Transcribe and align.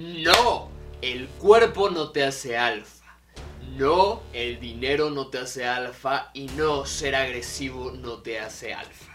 No, 0.00 0.70
el 1.02 1.28
cuerpo 1.28 1.90
no 1.90 2.08
te 2.08 2.24
hace 2.24 2.56
alfa. 2.56 3.04
No, 3.76 4.22
el 4.32 4.58
dinero 4.58 5.10
no 5.10 5.26
te 5.26 5.36
hace 5.36 5.66
alfa. 5.66 6.30
Y 6.32 6.46
no, 6.56 6.86
ser 6.86 7.14
agresivo 7.14 7.92
no 7.92 8.14
te 8.22 8.40
hace 8.40 8.72
alfa. 8.72 9.12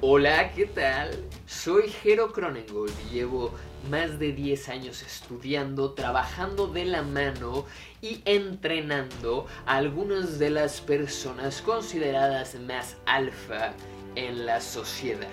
Hola, 0.00 0.52
¿qué 0.52 0.64
tal? 0.64 1.22
Soy 1.44 1.90
Jero 1.90 2.32
Cronengold 2.32 2.94
y 3.10 3.14
llevo 3.14 3.54
más 3.90 4.18
de 4.18 4.32
10 4.32 4.70
años 4.70 5.02
estudiando, 5.02 5.92
trabajando 5.92 6.66
de 6.66 6.86
la 6.86 7.02
mano 7.02 7.66
y 8.00 8.22
entrenando 8.24 9.46
a 9.66 9.76
algunas 9.76 10.38
de 10.38 10.48
las 10.48 10.80
personas 10.80 11.60
consideradas 11.60 12.54
más 12.54 12.96
alfa 13.04 13.74
en 14.14 14.46
la 14.46 14.62
sociedad. 14.62 15.28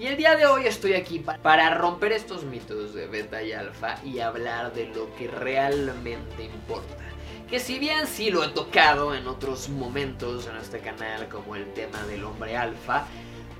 Y 0.00 0.06
el 0.06 0.16
día 0.16 0.34
de 0.34 0.46
hoy 0.46 0.64
estoy 0.64 0.94
aquí 0.94 1.18
para 1.18 1.74
romper 1.74 2.12
estos 2.12 2.42
mitos 2.42 2.94
de 2.94 3.06
beta 3.06 3.42
y 3.42 3.52
alfa 3.52 3.96
y 4.02 4.20
hablar 4.20 4.72
de 4.72 4.86
lo 4.86 5.14
que 5.14 5.28
realmente 5.28 6.44
importa. 6.44 7.04
Que 7.50 7.60
si 7.60 7.78
bien 7.78 8.06
sí 8.06 8.30
lo 8.30 8.42
he 8.42 8.48
tocado 8.48 9.14
en 9.14 9.28
otros 9.28 9.68
momentos 9.68 10.46
en 10.46 10.56
este 10.56 10.78
canal 10.78 11.28
como 11.28 11.54
el 11.54 11.70
tema 11.74 12.02
del 12.04 12.24
hombre 12.24 12.56
alfa, 12.56 13.04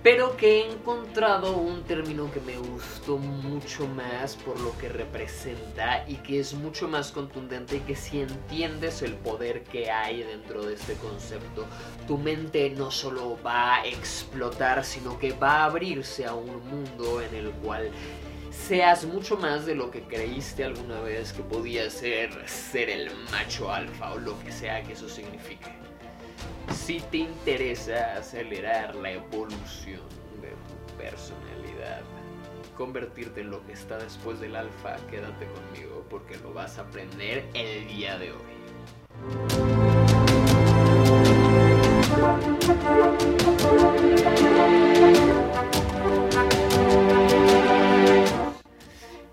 pero 0.03 0.35
que 0.37 0.61
he 0.61 0.73
encontrado 0.73 1.59
un 1.59 1.83
término 1.85 2.31
que 2.33 2.41
me 2.41 2.57
gustó 2.57 3.19
mucho 3.19 3.87
más 3.87 4.35
por 4.37 4.59
lo 4.61 4.77
que 4.79 4.89
representa 4.89 6.05
y 6.09 6.17
que 6.17 6.41
es 6.41 6.55
mucho 6.55 6.89
más 6.89 7.13
contundente 7.13 7.77
y 7.77 7.81
que 7.81 7.95
si 7.95 8.21
entiendes 8.21 9.03
el 9.03 9.15
poder 9.17 9.63
que 9.65 9.91
hay 9.91 10.23
dentro 10.23 10.65
de 10.65 10.75
este 10.75 10.95
concepto, 10.95 11.67
tu 12.07 12.17
mente 12.17 12.71
no 12.71 12.91
solo 12.91 13.39
va 13.45 13.77
a 13.77 13.87
explotar, 13.87 14.85
sino 14.85 15.19
que 15.19 15.33
va 15.33 15.59
a 15.59 15.65
abrirse 15.67 16.25
a 16.25 16.35
un 16.35 16.67
mundo 16.69 17.21
en 17.21 17.35
el 17.35 17.51
cual 17.51 17.91
seas 18.51 19.05
mucho 19.05 19.37
más 19.37 19.67
de 19.67 19.75
lo 19.75 19.91
que 19.91 20.03
creíste 20.03 20.65
alguna 20.65 21.01
vez 21.01 21.33
que 21.33 21.43
podía 21.43 21.91
ser 21.91 22.31
ser 22.49 22.89
el 22.89 23.11
macho 23.31 23.71
alfa 23.71 24.15
o 24.15 24.19
lo 24.19 24.39
que 24.41 24.51
sea 24.51 24.83
que 24.83 24.95
eso 24.95 25.09
signifique 25.09 25.90
si 26.75 27.01
te 27.01 27.19
interesa 27.19 28.15
acelerar 28.17 28.95
la 28.95 29.13
evolución 29.13 30.03
de 30.41 30.51
tu 30.51 30.97
personalidad, 30.97 32.03
convertirte 32.77 33.43
en 33.43 33.51
lo 33.51 33.65
que 33.67 33.73
está 33.73 33.99
después 33.99 34.41
del 34.41 34.57
alfa, 34.57 34.97
quédate 35.09 35.47
conmigo 35.47 36.05
porque 36.09 36.37
lo 36.39 36.53
vas 36.53 36.79
a 36.79 36.83
aprender 36.83 37.45
el 37.55 37.87
día 37.89 38.19
de 38.19 38.33
hoy. 38.33 38.39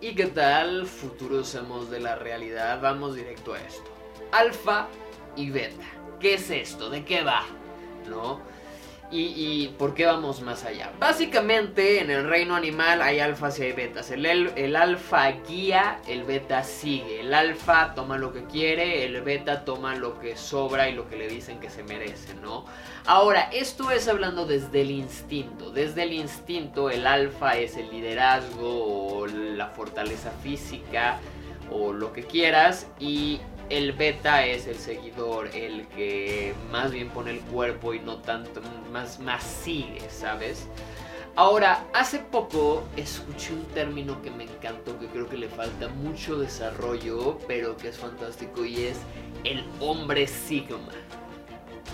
¿Y 0.02 0.15
qué 0.15 0.25
tal, 0.27 0.85
futuros 0.85 1.55
amos 1.55 1.89
de 1.89 1.99
la 1.99 2.15
realidad? 2.15 2.80
Vamos 2.81 3.15
directo 3.15 3.53
a 3.53 3.59
esto. 3.59 3.89
Alfa 4.31 4.88
y 5.35 5.49
beta. 5.49 5.85
¿Qué 6.19 6.35
es 6.35 6.49
esto? 6.49 6.89
¿De 6.89 7.03
qué 7.03 7.23
va? 7.23 7.43
¿No? 8.07 8.41
Y, 9.09 9.69
por 9.77 9.93
qué 9.93 10.05
vamos 10.05 10.41
más 10.41 10.65
allá. 10.65 10.91
Básicamente 10.99 12.01
en 12.01 12.11
el 12.11 12.27
reino 12.27 12.55
animal 12.55 13.01
hay 13.01 13.21
alfas 13.21 13.57
y 13.57 13.63
hay 13.63 13.71
betas. 13.71 14.11
El, 14.11 14.25
el, 14.25 14.75
alfa 14.75 15.31
guía, 15.47 16.01
el 16.09 16.25
beta 16.25 16.61
sigue. 16.65 17.21
El 17.21 17.33
alfa 17.33 17.93
toma 17.95 18.17
lo 18.17 18.33
que 18.33 18.43
quiere, 18.43 19.05
el 19.05 19.21
beta 19.21 19.63
toma 19.63 19.95
lo 19.95 20.19
que 20.19 20.35
sobra 20.35 20.89
y 20.89 20.93
lo 20.93 21.07
que 21.07 21.15
le 21.15 21.29
dicen 21.29 21.61
que 21.61 21.69
se 21.69 21.83
merece, 21.83 22.33
¿no? 22.41 22.65
Ahora, 23.05 23.49
esto 23.53 23.91
es 23.91 24.09
hablando 24.09 24.45
desde 24.45 24.81
el 24.81 24.91
instinto. 24.91 25.71
Desde 25.71 26.03
el 26.03 26.11
instinto 26.11 26.89
el 26.89 27.07
alfa 27.07 27.55
es 27.55 27.77
el 27.77 27.89
liderazgo 27.89 29.19
o 29.19 29.25
la 29.27 29.67
fortaleza 29.67 30.31
física 30.43 31.21
o 31.71 31.93
lo 31.93 32.11
que 32.11 32.23
quieras 32.23 32.87
y 32.99 33.39
el 33.69 33.91
beta 33.91 34.45
es 34.45 34.67
el 34.67 34.77
seguidor, 34.77 35.49
el 35.53 35.87
que 35.87 36.53
más 36.71 36.91
bien 36.91 37.09
pone 37.09 37.31
el 37.31 37.41
cuerpo 37.41 37.93
y 37.93 37.99
no 37.99 38.17
tanto, 38.17 38.61
más, 38.91 39.19
más 39.19 39.43
sigue, 39.43 40.02
¿sabes? 40.09 40.67
Ahora, 41.36 41.86
hace 41.93 42.19
poco 42.19 42.83
escuché 42.95 43.53
un 43.53 43.65
término 43.65 44.21
que 44.23 44.31
me 44.31 44.45
encantó, 44.45 44.97
que 44.97 45.05
creo 45.05 45.30
que 45.30 45.37
le 45.37 45.47
falta 45.47 45.87
mucho 45.87 46.39
desarrollo, 46.39 47.37
pero 47.47 47.77
que 47.77 47.89
es 47.89 47.97
fantástico 47.97 48.65
y 48.65 48.86
es 48.86 48.97
el 49.43 49.64
hombre 49.80 50.25
sigma. 50.25 50.80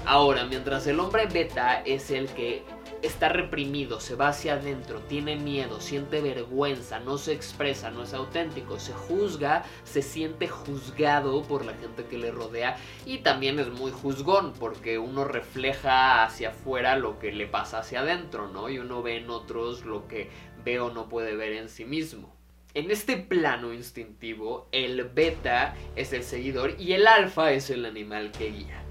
Ahora, 0.06 0.46
mientras 0.46 0.88
el 0.88 1.00
hombre 1.00 1.26
beta 1.26 1.82
es 1.86 2.10
el 2.10 2.28
que 2.30 2.64
está 3.04 3.30
reprimido, 3.30 4.00
se 4.00 4.16
va 4.16 4.30
hacia 4.30 4.54
adentro, 4.54 5.02
tiene 5.02 5.36
miedo, 5.36 5.82
siente 5.82 6.22
vergüenza, 6.22 7.00
no 7.00 7.18
se 7.18 7.34
expresa, 7.34 7.92
no 7.92 8.04
es 8.04 8.14
auténtico, 8.14 8.80
se 8.80 8.94
juzga, 8.94 9.64
se 9.84 10.02
siente 10.02 10.48
juzgado 10.48 11.44
por 11.44 11.66
la 11.66 11.74
gente 11.74 12.06
que 12.06 12.18
le 12.18 12.32
rodea 12.32 12.78
y 13.06 13.20
también 13.20 13.60
es 13.60 13.68
muy 13.68 13.92
juzgón 13.92 14.54
porque 14.54 14.98
uno 14.98 15.26
refleja 15.26 16.24
hacia 16.24 16.50
afuera 16.50 16.98
lo 16.98 17.20
que 17.20 17.32
le 17.32 17.46
pasa 17.46 17.80
hacia 17.80 18.00
adentro, 18.00 18.48
¿no? 18.48 18.70
Y 18.70 18.80
uno 18.80 19.04
ve 19.04 19.18
en 19.18 19.30
otros 19.30 19.86
lo 19.86 20.08
que 20.08 20.30
ve 20.64 20.80
o 20.80 20.92
no 20.92 21.10
puede 21.10 21.36
ver 21.36 21.54
en 21.54 21.70
sí 21.70 21.86
mismo. 21.86 22.34
En 22.74 22.90
este 22.90 23.18
plano 23.18 23.72
instintivo, 23.72 24.68
el 24.72 25.04
beta 25.04 25.76
es 25.96 26.12
el 26.12 26.24
seguidor 26.24 26.76
y 26.80 26.94
el 26.94 27.06
alfa 27.06 27.52
es 27.52 27.70
el 27.70 27.86
animal 27.86 28.32
que 28.32 28.50
guía. 28.50 28.83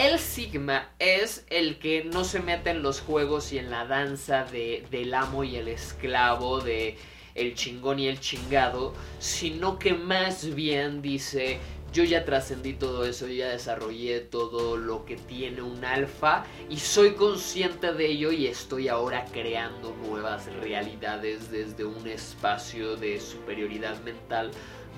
El 0.00 0.18
Sigma 0.18 0.88
es 0.98 1.44
el 1.50 1.78
que 1.78 2.04
no 2.04 2.24
se 2.24 2.40
mete 2.40 2.70
en 2.70 2.80
los 2.80 3.02
juegos 3.02 3.52
y 3.52 3.58
en 3.58 3.70
la 3.70 3.84
danza 3.84 4.44
de, 4.44 4.86
del 4.90 5.12
amo 5.12 5.44
y 5.44 5.56
el 5.56 5.68
esclavo, 5.68 6.62
de 6.62 6.96
el 7.34 7.54
chingón 7.54 7.98
y 7.98 8.08
el 8.08 8.18
chingado, 8.18 8.94
sino 9.18 9.78
que 9.78 9.92
más 9.92 10.54
bien 10.54 11.02
dice, 11.02 11.58
yo 11.92 12.04
ya 12.04 12.24
trascendí 12.24 12.74
todo 12.74 13.04
eso, 13.04 13.26
yo 13.26 13.34
ya 13.34 13.48
desarrollé 13.48 14.20
todo 14.20 14.76
lo 14.76 15.04
que 15.04 15.16
tiene 15.16 15.62
un 15.62 15.84
alfa 15.84 16.44
y 16.68 16.78
soy 16.78 17.14
consciente 17.14 17.92
de 17.92 18.06
ello 18.06 18.30
y 18.30 18.46
estoy 18.46 18.88
ahora 18.88 19.24
creando 19.32 19.94
nuevas 20.06 20.46
realidades 20.60 21.50
desde 21.50 21.84
un 21.84 22.06
espacio 22.06 22.96
de 22.96 23.20
superioridad 23.20 24.00
mental 24.02 24.52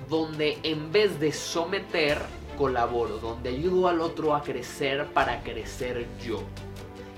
donde 0.09 0.57
en 0.63 0.91
vez 0.91 1.19
de 1.19 1.31
someter, 1.31 2.19
colaboro, 2.57 3.17
donde 3.17 3.49
ayudo 3.49 3.87
al 3.87 4.01
otro 4.01 4.35
a 4.35 4.43
crecer 4.43 5.07
para 5.13 5.41
crecer 5.43 6.05
yo. 6.23 6.43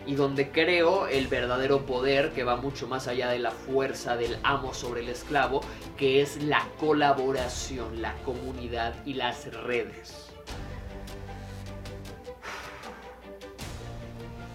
Y 0.07 0.13
donde 0.13 0.51
creo 0.51 1.07
el 1.07 1.27
verdadero 1.27 1.85
poder 1.85 2.31
que 2.31 2.43
va 2.43 2.57
mucho 2.57 2.87
más 2.87 3.07
allá 3.07 3.29
de 3.29 3.39
la 3.39 3.49
fuerza 3.49 4.15
del 4.15 4.37
amo 4.43 4.73
sobre 4.73 5.01
el 5.01 5.09
esclavo, 5.09 5.61
que 5.97 6.21
es 6.21 6.41
la 6.43 6.67
colaboración, 6.79 8.01
la 8.01 8.13
comunidad 8.23 8.93
y 9.05 9.13
las 9.13 9.51
redes. 9.53 10.25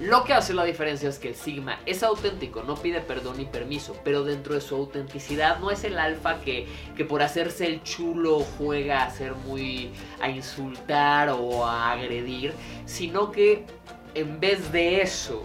Lo 0.00 0.24
que 0.24 0.32
hace 0.32 0.54
la 0.54 0.64
diferencia 0.64 1.10
es 1.10 1.18
que 1.18 1.28
el 1.28 1.34
Sigma 1.34 1.78
es 1.84 2.02
auténtico, 2.02 2.62
no 2.62 2.74
pide 2.74 3.02
perdón 3.02 3.36
ni 3.36 3.44
permiso, 3.44 3.94
pero 4.02 4.24
dentro 4.24 4.54
de 4.54 4.62
su 4.62 4.74
autenticidad 4.74 5.58
no 5.58 5.70
es 5.70 5.84
el 5.84 5.98
alfa 5.98 6.40
que, 6.40 6.66
que 6.96 7.04
por 7.04 7.20
hacerse 7.20 7.66
el 7.66 7.82
chulo 7.82 8.38
juega 8.56 9.02
a 9.02 9.10
ser 9.10 9.34
muy. 9.34 9.90
a 10.22 10.30
insultar 10.30 11.28
o 11.28 11.66
a 11.66 11.92
agredir, 11.92 12.54
sino 12.86 13.30
que 13.30 13.66
en 14.14 14.40
vez 14.40 14.72
de 14.72 15.02
eso 15.02 15.42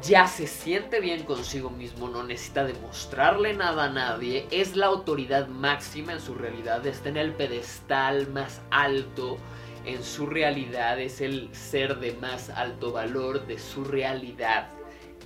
ya 0.00 0.26
se 0.26 0.46
siente 0.46 1.00
bien 1.00 1.24
consigo 1.24 1.70
mismo, 1.70 2.08
no 2.08 2.22
necesita 2.22 2.64
demostrarle 2.64 3.54
nada 3.54 3.84
a 3.84 3.90
nadie, 3.90 4.46
es 4.50 4.76
la 4.76 4.86
autoridad 4.86 5.48
máxima 5.48 6.12
en 6.12 6.20
su 6.20 6.34
realidad, 6.34 6.86
está 6.86 7.08
en 7.10 7.16
el 7.18 7.32
pedestal 7.32 8.28
más 8.28 8.62
alto 8.70 9.38
en 9.84 10.02
su 10.02 10.26
realidad, 10.26 11.00
es 11.00 11.20
el 11.20 11.54
ser 11.54 11.98
de 11.98 12.12
más 12.14 12.50
alto 12.50 12.92
valor 12.92 13.46
de 13.46 13.58
su 13.58 13.84
realidad. 13.84 14.68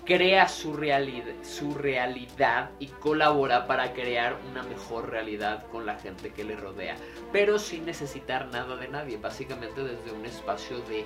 Crea 0.05 0.49
su, 0.49 0.72
realidad, 0.72 1.34
su 1.43 1.75
realidad 1.75 2.71
y 2.78 2.87
colabora 2.87 3.66
para 3.66 3.93
crear 3.93 4.38
una 4.49 4.62
mejor 4.62 5.10
realidad 5.10 5.66
con 5.72 5.84
la 5.84 5.99
gente 5.99 6.32
que 6.32 6.44
le 6.44 6.55
rodea, 6.55 6.94
pero 7.32 7.59
sin 7.59 7.85
necesitar 7.85 8.46
nada 8.52 8.76
de 8.76 8.87
nadie, 8.87 9.17
básicamente 9.17 9.82
desde 9.82 10.12
un 10.12 10.25
espacio 10.25 10.79
de 10.82 11.05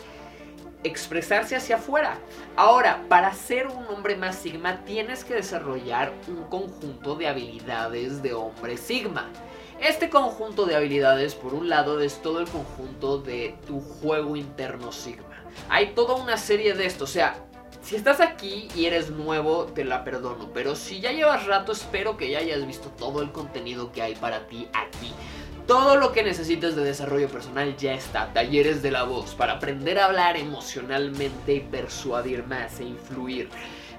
expresarse 0.82 1.56
hacia 1.56 1.76
afuera. 1.76 2.18
Ahora, 2.56 3.04
para 3.08 3.34
ser 3.34 3.66
un 3.66 3.86
hombre 3.86 4.16
más 4.16 4.36
sigma 4.36 4.84
tienes 4.84 5.24
que 5.24 5.34
desarrollar 5.34 6.12
un 6.28 6.44
conjunto 6.44 7.16
de 7.16 7.28
habilidades 7.28 8.22
de 8.22 8.34
hombre 8.34 8.76
sigma. 8.76 9.28
Este 9.80 10.10
conjunto 10.10 10.66
de 10.66 10.76
habilidades, 10.76 11.34
por 11.34 11.54
un 11.54 11.70
lado, 11.70 12.00
es 12.00 12.20
todo 12.20 12.40
el 12.40 12.48
conjunto 12.48 13.18
de 13.18 13.56
tu 13.66 13.80
juego 13.80 14.36
interno 14.36 14.92
Sigma. 14.92 15.42
Hay 15.70 15.94
toda 15.94 16.16
una 16.16 16.36
serie 16.36 16.74
de 16.74 16.84
esto, 16.84 17.04
o 17.04 17.06
sea, 17.06 17.34
si 17.80 17.96
estás 17.96 18.20
aquí 18.20 18.68
y 18.76 18.84
eres 18.84 19.10
nuevo, 19.10 19.64
te 19.64 19.84
la 19.86 20.04
perdono, 20.04 20.50
pero 20.52 20.76
si 20.76 21.00
ya 21.00 21.12
llevas 21.12 21.46
rato, 21.46 21.72
espero 21.72 22.18
que 22.18 22.30
ya 22.30 22.40
hayas 22.40 22.66
visto 22.66 22.90
todo 22.90 23.22
el 23.22 23.32
contenido 23.32 23.90
que 23.90 24.02
hay 24.02 24.14
para 24.14 24.46
ti 24.48 24.68
aquí. 24.74 25.14
Todo 25.70 25.94
lo 25.94 26.10
que 26.10 26.24
necesites 26.24 26.74
de 26.74 26.82
desarrollo 26.82 27.28
personal 27.28 27.76
ya 27.76 27.94
está. 27.94 28.32
Talleres 28.32 28.82
de 28.82 28.90
la 28.90 29.04
voz 29.04 29.36
para 29.36 29.52
aprender 29.52 30.00
a 30.00 30.06
hablar 30.06 30.36
emocionalmente 30.36 31.54
y 31.54 31.60
persuadir 31.60 32.44
más 32.44 32.80
e 32.80 32.86
influir. 32.86 33.48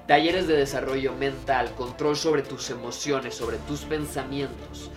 Talleres 0.06 0.46
de 0.46 0.54
desarrollo 0.58 1.14
mental, 1.14 1.74
control 1.74 2.14
sobre 2.14 2.42
tus 2.42 2.68
emociones, 2.68 3.34
sobre 3.34 3.56
tus 3.56 3.86
pensamientos 3.86 4.90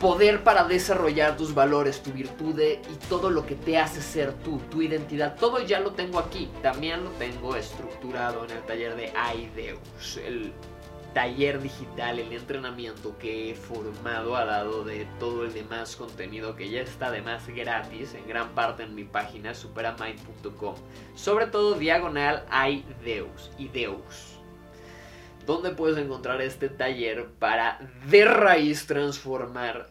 poder 0.00 0.44
para 0.44 0.64
desarrollar 0.64 1.36
tus 1.36 1.54
valores, 1.54 2.02
tu 2.02 2.12
virtud 2.12 2.60
y 2.60 3.08
todo 3.08 3.30
lo 3.30 3.46
que 3.46 3.54
te 3.54 3.78
hace 3.78 4.02
ser 4.02 4.32
tú, 4.44 4.58
tu 4.70 4.82
identidad. 4.82 5.34
Todo 5.36 5.60
ya 5.60 5.80
lo 5.80 5.92
tengo 5.92 6.18
aquí. 6.18 6.48
También 6.62 7.02
lo 7.02 7.10
tengo 7.12 7.56
estructurado 7.56 8.44
en 8.44 8.50
el 8.52 8.62
taller 8.62 8.94
de 8.96 9.12
Aideus, 9.16 10.20
taller 11.12 11.60
digital, 11.60 12.18
el 12.18 12.32
entrenamiento 12.32 13.16
que 13.18 13.50
he 13.50 13.54
formado 13.54 14.36
al 14.36 14.46
lado 14.48 14.84
de 14.84 15.06
todo 15.18 15.44
el 15.44 15.52
demás 15.52 15.96
contenido 15.96 16.56
que 16.56 16.70
ya 16.70 16.82
está 16.82 17.06
además 17.06 17.46
gratis 17.48 18.14
en 18.14 18.26
gran 18.26 18.50
parte 18.50 18.82
en 18.82 18.94
mi 18.94 19.04
página 19.04 19.54
superamind.com. 19.54 20.74
Sobre 21.14 21.46
todo 21.46 21.74
diagonal 21.74 22.44
Aideus, 22.50 23.50
Ideus 23.58 24.40
donde 25.46 25.70
puedes 25.70 25.98
encontrar 25.98 26.40
este 26.42 26.68
taller 26.68 27.26
para 27.38 27.80
de 28.08 28.24
raíz 28.24 28.86
transformar 28.86 29.88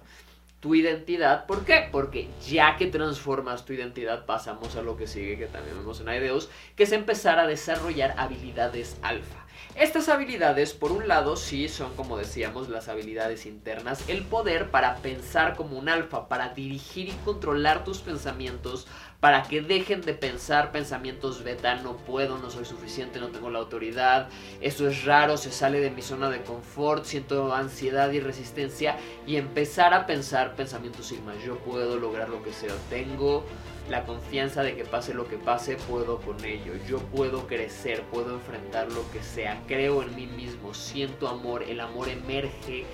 tu 0.59 0.75
identidad. 0.75 1.45
¿Por 1.45 1.65
qué? 1.65 1.87
Porque 1.91 2.29
ya 2.47 2.75
que 2.77 2.87
transformas 2.87 3.65
tu 3.65 3.73
identidad, 3.73 4.25
pasamos 4.25 4.75
a 4.75 4.81
lo 4.81 4.97
que 4.97 5.07
sigue, 5.07 5.37
que 5.37 5.47
también 5.47 5.77
vemos 5.77 6.01
en 6.01 6.09
Ideos, 6.09 6.49
que 6.75 6.83
es 6.83 6.91
empezar 6.91 7.39
a 7.39 7.47
desarrollar 7.47 8.13
habilidades 8.17 8.97
alfa. 9.01 9.45
Estas 9.75 10.09
habilidades, 10.09 10.73
por 10.73 10.91
un 10.91 11.07
lado, 11.07 11.35
sí 11.37 11.69
son, 11.69 11.95
como 11.95 12.17
decíamos, 12.17 12.69
las 12.69 12.89
habilidades 12.89 13.45
internas, 13.45 14.03
el 14.09 14.23
poder 14.23 14.71
para 14.71 14.97
pensar 14.97 15.55
como 15.55 15.77
un 15.77 15.87
alfa, 15.87 16.27
para 16.27 16.49
dirigir 16.49 17.09
y 17.09 17.13
controlar 17.23 17.83
tus 17.83 17.99
pensamientos, 17.99 18.87
para 19.19 19.43
que 19.43 19.61
dejen 19.61 20.01
de 20.01 20.13
pensar 20.13 20.71
pensamientos 20.71 21.43
beta, 21.43 21.75
no 21.75 21.97
puedo, 21.97 22.37
no 22.37 22.49
soy 22.49 22.65
suficiente, 22.65 23.19
no 23.19 23.29
tengo 23.29 23.49
la 23.49 23.59
autoridad, 23.59 24.29
eso 24.61 24.87
es 24.87 25.05
raro, 25.05 25.37
se 25.37 25.51
sale 25.51 25.79
de 25.79 25.91
mi 25.91 26.01
zona 26.01 26.29
de 26.29 26.41
confort, 26.41 27.05
siento 27.05 27.53
ansiedad 27.53 28.11
y 28.11 28.19
resistencia 28.19 28.97
y 29.27 29.35
empezar 29.35 29.93
a 29.93 30.05
pensar 30.05 30.55
pensamientos 30.55 31.07
sigma, 31.07 31.33
yo 31.45 31.57
puedo 31.59 31.97
lograr 31.97 32.29
lo 32.29 32.43
que 32.43 32.53
sea, 32.53 32.73
tengo 32.89 33.45
la 33.89 34.05
confianza 34.05 34.61
de 34.63 34.75
que 34.75 34.85
pase 34.85 35.13
lo 35.13 35.27
que 35.27 35.37
pase, 35.37 35.75
puedo 35.75 36.19
con 36.19 36.43
ello. 36.45 36.73
Yo 36.87 36.99
puedo 36.99 37.47
crecer, 37.47 38.03
puedo 38.03 38.35
enfrentar 38.35 38.91
lo 38.91 39.09
que 39.11 39.21
sea. 39.23 39.61
Creo 39.67 40.03
en 40.03 40.15
mí 40.15 40.27
mismo, 40.27 40.73
siento 40.73 41.27
amor, 41.27 41.63
el 41.63 41.79
amor 41.79 42.07
emerge 42.09 42.85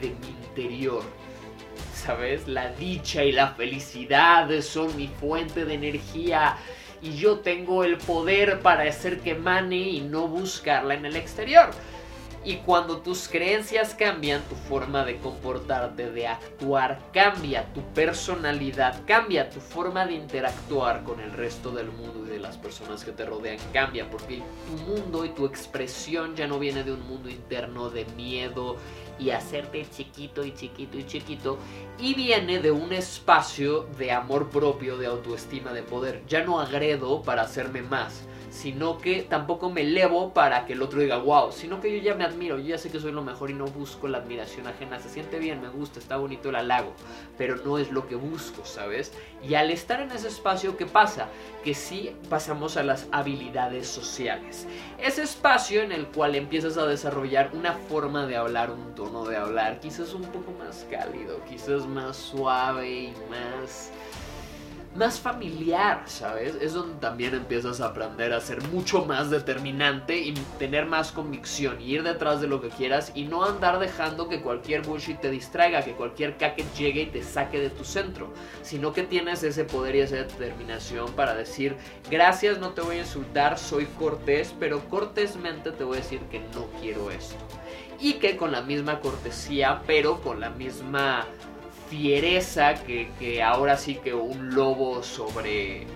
de 0.00 0.08
mi 0.08 0.28
interior. 0.28 1.02
¿Sabes? 1.94 2.46
La 2.48 2.72
dicha 2.72 3.24
y 3.24 3.32
la 3.32 3.48
felicidad 3.48 4.48
son 4.60 4.94
mi 4.96 5.08
fuente 5.08 5.64
de 5.64 5.74
energía 5.74 6.58
y 7.00 7.16
yo 7.16 7.40
tengo 7.40 7.84
el 7.84 7.96
poder 7.98 8.60
para 8.60 8.84
hacer 8.84 9.20
que 9.20 9.34
mane 9.34 9.76
y 9.76 10.00
no 10.00 10.28
buscarla 10.28 10.94
en 10.94 11.06
el 11.06 11.16
exterior. 11.16 11.70
Y 12.44 12.56
cuando 12.56 12.98
tus 12.98 13.28
creencias 13.28 13.94
cambian, 13.94 14.42
tu 14.48 14.56
forma 14.56 15.04
de 15.04 15.18
comportarte, 15.18 16.10
de 16.10 16.26
actuar, 16.26 17.00
cambia, 17.12 17.72
tu 17.72 17.82
personalidad 17.94 19.00
cambia, 19.06 19.48
tu 19.48 19.60
forma 19.60 20.06
de 20.06 20.14
interactuar 20.14 21.04
con 21.04 21.20
el 21.20 21.30
resto 21.32 21.70
del 21.70 21.92
mundo 21.92 22.26
y 22.26 22.30
de 22.30 22.40
las 22.40 22.56
personas 22.56 23.04
que 23.04 23.12
te 23.12 23.24
rodean 23.24 23.58
cambia, 23.72 24.10
porque 24.10 24.42
tu 24.66 24.90
mundo 24.90 25.24
y 25.24 25.28
tu 25.28 25.46
expresión 25.46 26.34
ya 26.34 26.48
no 26.48 26.58
viene 26.58 26.82
de 26.82 26.92
un 26.92 27.06
mundo 27.06 27.30
interno 27.30 27.90
de 27.90 28.06
miedo 28.16 28.76
y 29.20 29.30
hacerte 29.30 29.86
chiquito 29.88 30.44
y 30.44 30.52
chiquito 30.52 30.98
y 30.98 31.06
chiquito, 31.06 31.58
y 32.00 32.14
viene 32.14 32.58
de 32.58 32.72
un 32.72 32.92
espacio 32.92 33.86
de 33.96 34.10
amor 34.10 34.50
propio, 34.50 34.98
de 34.98 35.06
autoestima, 35.06 35.72
de 35.72 35.84
poder. 35.84 36.22
Ya 36.26 36.42
no 36.42 36.58
agredo 36.58 37.22
para 37.22 37.42
hacerme 37.42 37.82
más 37.82 38.22
sino 38.52 38.98
que 38.98 39.22
tampoco 39.22 39.70
me 39.70 39.80
elevo 39.80 40.34
para 40.34 40.66
que 40.66 40.74
el 40.74 40.82
otro 40.82 41.00
diga 41.00 41.16
wow, 41.16 41.50
sino 41.52 41.80
que 41.80 41.90
yo 41.90 42.02
ya 42.02 42.14
me 42.14 42.24
admiro, 42.24 42.58
yo 42.58 42.68
ya 42.68 42.78
sé 42.78 42.90
que 42.90 43.00
soy 43.00 43.10
lo 43.10 43.22
mejor 43.22 43.50
y 43.50 43.54
no 43.54 43.64
busco 43.64 44.08
la 44.08 44.18
admiración 44.18 44.66
ajena, 44.66 45.00
se 45.00 45.08
siente 45.08 45.38
bien, 45.38 45.62
me 45.62 45.70
gusta, 45.70 45.98
está 45.98 46.18
bonito 46.18 46.50
el 46.50 46.56
halago, 46.56 46.92
pero 47.38 47.56
no 47.56 47.78
es 47.78 47.90
lo 47.90 48.06
que 48.06 48.14
busco, 48.14 48.64
¿sabes? 48.66 49.12
Y 49.42 49.54
al 49.54 49.70
estar 49.70 50.00
en 50.00 50.12
ese 50.12 50.28
espacio, 50.28 50.76
¿qué 50.76 50.84
pasa? 50.84 51.28
Que 51.64 51.72
sí 51.72 52.14
pasamos 52.28 52.76
a 52.76 52.82
las 52.82 53.06
habilidades 53.10 53.88
sociales. 53.88 54.66
Ese 54.98 55.22
espacio 55.22 55.80
en 55.80 55.90
el 55.90 56.06
cual 56.08 56.34
empiezas 56.34 56.76
a 56.76 56.86
desarrollar 56.86 57.50
una 57.54 57.72
forma 57.72 58.26
de 58.26 58.36
hablar, 58.36 58.70
un 58.70 58.94
tono 58.94 59.24
de 59.24 59.38
hablar, 59.38 59.80
quizás 59.80 60.12
un 60.12 60.24
poco 60.24 60.52
más 60.58 60.86
cálido, 60.90 61.40
quizás 61.48 61.86
más 61.86 62.18
suave 62.18 62.90
y 62.90 63.14
más 63.30 63.90
más 64.94 65.20
familiar, 65.20 66.02
¿sabes? 66.06 66.54
Es 66.60 66.74
donde 66.74 67.00
también 67.00 67.34
empiezas 67.34 67.80
a 67.80 67.86
aprender 67.86 68.32
a 68.32 68.40
ser 68.40 68.62
mucho 68.68 69.04
más 69.06 69.30
determinante 69.30 70.18
y 70.18 70.34
tener 70.58 70.86
más 70.86 71.12
convicción 71.12 71.80
y 71.80 71.94
ir 71.94 72.02
detrás 72.02 72.40
de 72.40 72.46
lo 72.46 72.60
que 72.60 72.68
quieras 72.68 73.12
y 73.14 73.24
no 73.24 73.44
andar 73.44 73.78
dejando 73.78 74.28
que 74.28 74.42
cualquier 74.42 74.82
bullshit 74.82 75.18
te 75.20 75.30
distraiga, 75.30 75.82
que 75.82 75.92
cualquier 75.92 76.36
caque 76.36 76.64
llegue 76.76 77.02
y 77.02 77.06
te 77.06 77.22
saque 77.22 77.58
de 77.58 77.70
tu 77.70 77.84
centro, 77.84 78.32
sino 78.62 78.92
que 78.92 79.02
tienes 79.02 79.42
ese 79.42 79.64
poder 79.64 79.96
y 79.96 80.00
esa 80.00 80.16
determinación 80.16 81.10
para 81.12 81.34
decir, 81.34 81.76
gracias, 82.10 82.58
no 82.58 82.70
te 82.70 82.82
voy 82.82 82.96
a 82.96 83.00
insultar, 83.00 83.58
soy 83.58 83.86
cortés, 83.98 84.54
pero 84.60 84.80
cortésmente 84.90 85.72
te 85.72 85.84
voy 85.84 85.98
a 85.98 86.00
decir 86.00 86.20
que 86.30 86.40
no 86.54 86.66
quiero 86.80 87.10
esto. 87.10 87.36
Y 87.98 88.14
que 88.14 88.36
con 88.36 88.52
la 88.52 88.62
misma 88.62 89.00
cortesía, 89.00 89.82
pero 89.86 90.20
con 90.20 90.40
la 90.40 90.50
misma 90.50 91.24
fiereza 91.92 92.72
que, 92.72 93.42
ahora 93.42 93.76
sí 93.76 93.96
que 93.96 94.14
un 94.14 94.54
lobo 94.54 95.02
sobre, 95.02 95.86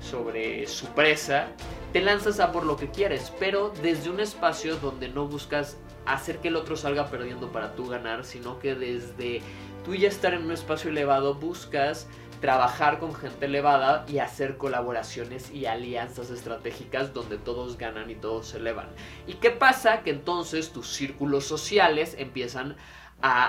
sobre 0.00 0.66
su 0.66 0.86
presa, 0.86 1.48
te 1.92 2.00
lanzas 2.00 2.40
a 2.40 2.50
por 2.50 2.64
lo 2.64 2.78
que 2.78 2.88
quieres, 2.88 3.30
pero 3.38 3.74
desde 3.82 4.08
un 4.08 4.20
espacio 4.20 4.76
donde 4.76 5.10
no 5.10 5.26
buscas 5.26 5.76
hacer 6.06 6.38
que 6.38 6.48
el 6.48 6.56
otro 6.56 6.76
salga 6.76 7.08
perdiendo 7.08 7.52
para 7.52 7.74
tú 7.74 7.88
ganar, 7.88 8.24
sino 8.24 8.58
que 8.58 8.74
desde 8.74 9.42
tú 9.84 9.94
ya 9.94 10.08
estar 10.08 10.32
en 10.32 10.44
un 10.44 10.52
espacio 10.52 10.88
elevado 10.88 11.34
buscas 11.34 12.06
trabajar 12.40 12.98
con 12.98 13.14
gente 13.14 13.44
elevada 13.44 14.06
y 14.08 14.18
hacer 14.18 14.56
colaboraciones 14.56 15.50
y 15.52 15.66
alianzas 15.66 16.30
estratégicas 16.30 17.12
donde 17.12 17.36
todos 17.36 17.76
ganan 17.76 18.08
y 18.08 18.14
todos 18.14 18.48
se 18.48 18.56
elevan. 18.56 18.88
¿Y 19.26 19.34
qué 19.34 19.50
pasa? 19.50 20.02
Que 20.02 20.10
entonces 20.10 20.72
tus 20.72 20.88
círculos 20.88 21.44
sociales 21.44 22.16
empiezan 22.18 22.72
a 22.72 22.76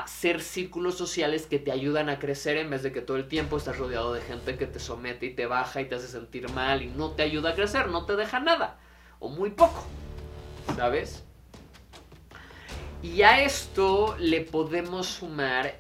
ser 0.07 0.41
círculos 0.41 0.95
sociales 0.95 1.47
que 1.47 1.59
te 1.59 1.71
ayudan 1.71 2.09
a 2.09 2.19
crecer 2.19 2.57
en 2.57 2.69
vez 2.69 2.83
de 2.83 2.91
que 2.91 3.01
todo 3.01 3.17
el 3.17 3.27
tiempo 3.27 3.57
estás 3.57 3.77
rodeado 3.77 4.13
de 4.13 4.21
gente 4.21 4.55
que 4.57 4.67
te 4.67 4.79
somete 4.79 5.25
y 5.25 5.33
te 5.33 5.47
baja 5.47 5.81
y 5.81 5.85
te 5.85 5.95
hace 5.95 6.07
sentir 6.07 6.49
mal 6.51 6.81
y 6.83 6.87
no 6.87 7.11
te 7.11 7.23
ayuda 7.23 7.51
a 7.51 7.55
crecer, 7.55 7.87
no 7.87 8.05
te 8.05 8.15
deja 8.15 8.39
nada 8.39 8.79
o 9.19 9.29
muy 9.29 9.51
poco, 9.51 9.83
¿sabes? 10.75 11.23
Y 13.01 13.21
a 13.23 13.41
esto 13.43 14.15
le 14.19 14.41
podemos 14.41 15.07
sumar 15.07 15.75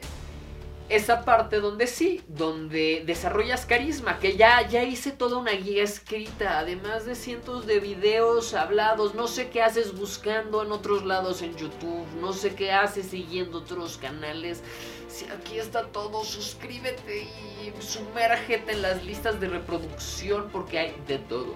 esa 0.89 1.23
parte 1.23 1.59
donde 1.59 1.87
sí, 1.87 2.21
donde 2.27 3.03
desarrollas 3.05 3.65
carisma, 3.65 4.19
que 4.19 4.35
ya, 4.35 4.67
ya 4.67 4.83
hice 4.83 5.11
toda 5.11 5.37
una 5.37 5.51
guía 5.51 5.83
escrita, 5.83 6.59
además 6.59 7.05
de 7.05 7.15
cientos 7.15 7.65
de 7.65 7.79
videos 7.79 8.53
hablados, 8.53 9.15
no 9.15 9.27
sé 9.27 9.49
qué 9.49 9.61
haces 9.61 9.97
buscando 9.97 10.61
en 10.61 10.71
otros 10.71 11.05
lados 11.05 11.41
en 11.41 11.55
YouTube, 11.55 12.05
no 12.19 12.33
sé 12.33 12.53
qué 12.55 12.71
haces 12.71 13.07
siguiendo 13.07 13.59
otros 13.59 13.97
canales. 13.97 14.61
Si 15.07 15.25
aquí 15.25 15.57
está 15.57 15.87
todo, 15.87 16.23
suscríbete 16.23 17.23
y 17.23 17.81
sumérgete 17.81 18.73
en 18.73 18.81
las 18.81 19.03
listas 19.03 19.39
de 19.39 19.47
reproducción 19.47 20.49
porque 20.51 20.79
hay 20.79 20.95
de 21.07 21.19
todo. 21.19 21.55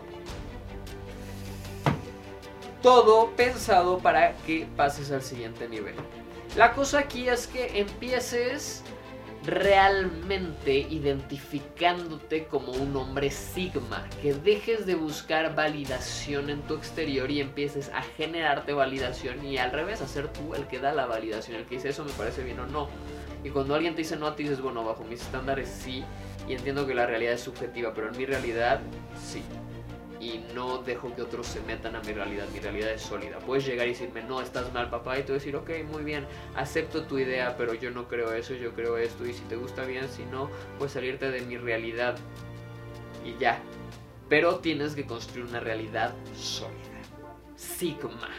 Todo 2.81 3.31
pensado 3.31 3.97
para 3.97 4.35
que 4.37 4.67
pases 4.77 5.11
al 5.11 5.23
siguiente 5.23 5.67
nivel. 5.67 5.95
La 6.55 6.73
cosa 6.73 6.99
aquí 6.99 7.27
es 7.27 7.47
que 7.47 7.79
empieces 7.79 8.83
realmente 9.47 10.77
identificándote 10.77 12.45
como 12.45 12.73
un 12.73 12.95
hombre 12.95 13.31
sigma, 13.31 14.05
que 14.21 14.33
dejes 14.33 14.85
de 14.85 14.95
buscar 14.95 15.55
validación 15.55 16.49
en 16.49 16.61
tu 16.63 16.75
exterior 16.75 17.31
y 17.31 17.39
empieces 17.41 17.89
a 17.93 18.01
generarte 18.01 18.73
validación 18.73 19.43
y 19.45 19.57
al 19.57 19.71
revés, 19.71 20.01
a 20.01 20.07
ser 20.07 20.27
tú 20.27 20.53
el 20.53 20.67
que 20.67 20.79
da 20.79 20.93
la 20.93 21.05
validación, 21.05 21.57
el 21.57 21.65
que 21.65 21.75
dice 21.75 21.89
eso 21.89 22.03
me 22.03 22.11
parece 22.11 22.43
bien 22.43 22.59
o 22.59 22.67
no. 22.67 22.89
Y 23.43 23.49
cuando 23.49 23.73
alguien 23.73 23.95
te 23.95 24.01
dice 24.01 24.17
no, 24.17 24.33
ti 24.33 24.43
dices, 24.43 24.61
bueno, 24.61 24.83
bajo 24.83 25.03
mis 25.05 25.21
estándares 25.21 25.69
sí, 25.69 26.03
y 26.47 26.53
entiendo 26.53 26.85
que 26.85 26.93
la 26.93 27.05
realidad 27.05 27.33
es 27.33 27.41
subjetiva, 27.41 27.93
pero 27.93 28.09
en 28.09 28.17
mi 28.17 28.25
realidad 28.25 28.81
sí 29.17 29.41
y 30.19 30.43
no 30.53 30.79
dejo 30.79 31.13
que 31.15 31.21
otros 31.21 31.47
se 31.47 31.61
metan 31.61 31.95
a 31.95 32.01
mi 32.01 32.13
realidad. 32.13 32.45
Mi 32.53 32.59
realidad 32.59 32.91
es 32.91 33.01
sólida. 33.01 33.39
Puedes 33.39 33.65
llegar 33.65 33.87
y 33.87 33.91
decirme, 33.91 34.23
no, 34.23 34.41
estás 34.41 34.73
mal, 34.73 34.89
papá, 34.89 35.19
y 35.19 35.23
tú 35.23 35.33
decir, 35.33 35.55
ok, 35.55 35.69
muy 35.91 36.03
bien, 36.03 36.25
acepto 36.55 37.03
tu 37.03 37.17
idea, 37.17 37.55
pero 37.57 37.73
yo 37.73 37.91
no 37.91 38.07
creo 38.07 38.33
eso, 38.33 38.53
yo 38.53 38.73
creo 38.73 38.97
esto, 38.97 39.25
y 39.25 39.33
si 39.33 39.41
te 39.43 39.55
gusta 39.55 39.85
bien, 39.85 40.07
si 40.09 40.25
no, 40.25 40.49
pues 40.77 40.91
salirte 40.93 41.29
de 41.31 41.41
mi 41.41 41.57
realidad 41.57 42.17
y 43.25 43.37
ya. 43.39 43.59
Pero 44.29 44.59
tienes 44.59 44.95
que 44.95 45.05
construir 45.05 45.45
una 45.45 45.59
realidad 45.59 46.13
sólida. 46.35 46.73
Sigma, 47.55 48.29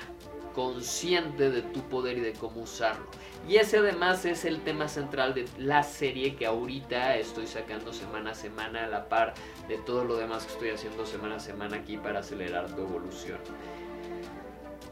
consciente 0.59 1.53
de 1.53 1.63
tu 1.63 1.83
poder 1.83 2.19
y 2.19 2.21
de 2.21 2.33
cómo 2.33 2.63
usarlo. 2.63 3.07
Y 3.49 3.59
ese 3.59 3.79
además 3.79 4.25
es 4.25 4.45
el 4.45 4.61
tema 4.63 4.89
central 4.89 5.33
de 5.33 5.45
la 5.57 5.85
serie 5.85 6.35
que 6.35 6.47
ahorita 6.47 7.17
estoy 7.17 7.47
sacando 7.47 7.93
semana 7.93 8.33
a 8.33 8.35
semana 8.35 8.83
a 8.83 8.89
la 8.89 9.09
par 9.09 9.35
de 9.69 9.79
todo 9.79 10.03
lo 10.03 10.17
demás 10.17 10.47
que 10.47 10.53
estoy 10.55 10.71
haciendo 10.71 11.07
semana 11.07 11.37
a 11.37 11.39
semana 11.39 11.77
aquí 11.77 11.97
para 11.97 12.19
acelerar 12.19 12.75
tu 12.75 12.83
evolución. 12.83 13.39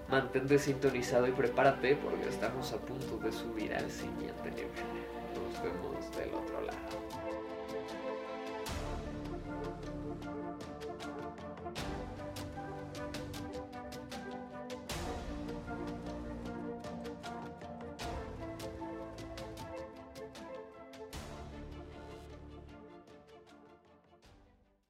Mantente 0.08 0.56
sintonizado 0.61 1.26
y 1.26 1.32
prepárate 1.32 1.96
porque 1.96 2.28
estamos 2.28 2.73
a 2.73 2.76
punto 2.76 3.18
de 3.18 3.32
subir 3.32 3.75
al 3.75 3.90
siguiente 3.90 4.52
nivel. 4.52 4.70
Nos 5.35 5.62
vemos. 5.64 6.06